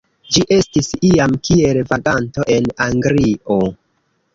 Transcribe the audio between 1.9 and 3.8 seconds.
vaganto en Anglio.